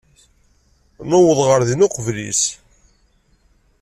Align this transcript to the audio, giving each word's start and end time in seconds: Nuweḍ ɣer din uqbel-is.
Nuweḍ 1.09 1.39
ɣer 1.49 1.61
din 1.67 1.85
uqbel-is. 1.85 2.41